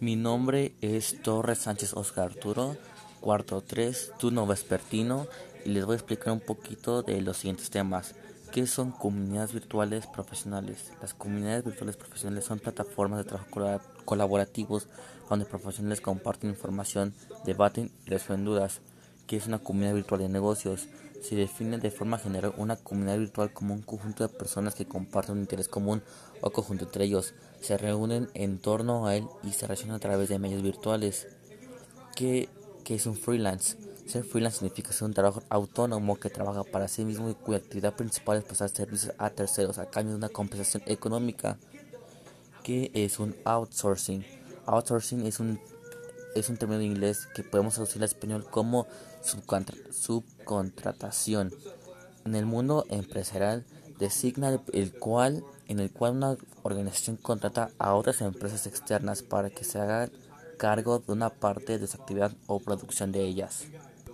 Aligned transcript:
Mi 0.00 0.16
nombre 0.16 0.72
es 0.80 1.20
Torres 1.20 1.58
Sánchez 1.58 1.92
Oscar 1.92 2.30
Arturo, 2.30 2.74
cuarto 3.20 3.60
3, 3.60 4.12
turno 4.18 4.46
vespertino, 4.46 5.26
y 5.66 5.68
les 5.68 5.84
voy 5.84 5.92
a 5.92 5.96
explicar 5.96 6.32
un 6.32 6.40
poquito 6.40 7.02
de 7.02 7.20
los 7.20 7.36
siguientes 7.36 7.68
temas. 7.68 8.14
¿Qué 8.50 8.66
son 8.66 8.92
comunidades 8.92 9.52
virtuales 9.52 10.06
profesionales? 10.06 10.90
Las 11.02 11.12
comunidades 11.12 11.66
virtuales 11.66 11.98
profesionales 11.98 12.46
son 12.46 12.60
plataformas 12.60 13.18
de 13.18 13.24
trabajo 13.24 13.82
colaborativos 14.06 14.88
donde 15.28 15.44
profesionales 15.44 16.00
comparten 16.00 16.48
información, 16.48 17.12
debaten 17.44 17.92
y 18.06 18.08
resuelven 18.08 18.46
dudas. 18.46 18.80
¿Qué 19.30 19.36
es 19.36 19.46
una 19.46 19.60
comunidad 19.60 19.94
virtual 19.94 20.22
de 20.22 20.28
negocios? 20.28 20.88
Se 21.22 21.36
define 21.36 21.78
de 21.78 21.92
forma 21.92 22.18
general 22.18 22.52
una 22.56 22.74
comunidad 22.74 23.16
virtual 23.16 23.52
como 23.52 23.74
un 23.74 23.82
conjunto 23.82 24.26
de 24.26 24.34
personas 24.34 24.74
que 24.74 24.86
comparten 24.86 25.36
un 25.36 25.42
interés 25.42 25.68
común 25.68 26.02
o 26.40 26.50
conjunto 26.50 26.86
entre 26.86 27.04
ellos, 27.04 27.32
se 27.60 27.78
reúnen 27.78 28.28
en 28.34 28.58
torno 28.58 29.06
a 29.06 29.14
él 29.14 29.28
y 29.44 29.52
se 29.52 29.68
relacionan 29.68 29.94
a 29.94 30.00
través 30.00 30.30
de 30.30 30.40
medios 30.40 30.62
virtuales. 30.62 31.28
¿Qué, 32.16 32.48
es 32.86 33.06
un 33.06 33.14
freelance? 33.14 33.76
Ser 34.04 34.24
freelance 34.24 34.58
significa 34.58 34.90
ser 34.90 35.04
un 35.06 35.14
trabajador 35.14 35.44
autónomo 35.48 36.18
que 36.18 36.28
trabaja 36.28 36.64
para 36.64 36.88
sí 36.88 37.04
mismo 37.04 37.30
y 37.30 37.34
cuya 37.34 37.58
actividad 37.58 37.94
principal 37.94 38.38
es 38.38 38.44
prestar 38.44 38.70
servicios 38.70 39.14
a 39.16 39.30
terceros 39.30 39.78
a 39.78 39.88
cambio 39.88 40.10
de 40.10 40.18
una 40.18 40.28
compensación 40.28 40.82
económica. 40.86 41.56
¿Qué 42.64 42.90
es 42.94 43.20
un 43.20 43.36
outsourcing? 43.44 44.26
Outsourcing 44.66 45.24
es 45.24 45.38
un 45.38 45.60
es 46.34 46.48
un 46.48 46.56
término 46.56 46.80
inglés 46.82 47.28
que 47.34 47.42
podemos 47.42 47.74
traducir 47.74 48.00
al 48.02 48.08
español 48.08 48.46
como 48.50 48.86
subcontratación. 49.22 51.52
En 52.24 52.34
el 52.34 52.46
mundo 52.46 52.86
empresarial 52.90 53.66
designa 53.98 54.58
el 54.72 54.92
cual 54.92 55.44
en 55.68 55.78
el 55.78 55.92
cual 55.92 56.16
una 56.16 56.36
organización 56.62 57.16
contrata 57.16 57.70
a 57.78 57.94
otras 57.94 58.22
empresas 58.22 58.66
externas 58.66 59.22
para 59.22 59.50
que 59.50 59.64
se 59.64 59.78
hagan 59.78 60.10
cargo 60.58 60.98
de 60.98 61.12
una 61.12 61.30
parte 61.30 61.78
de 61.78 61.86
su 61.86 61.96
actividad 61.96 62.32
o 62.46 62.58
producción 62.58 63.12
de 63.12 63.22
ellas. 63.22 63.66